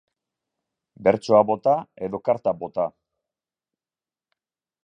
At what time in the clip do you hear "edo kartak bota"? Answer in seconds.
2.09-2.89